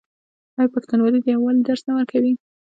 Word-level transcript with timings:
آیا 0.57 0.73
پښتونولي 0.75 1.19
د 1.21 1.27
یووالي 1.35 1.61
درس 1.63 1.81
نه 1.87 1.93
ورکوي؟ 1.97 2.33